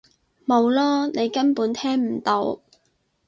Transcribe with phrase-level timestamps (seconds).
[0.47, 1.11] 冇囉！
[1.11, 2.59] 你根本聽唔到！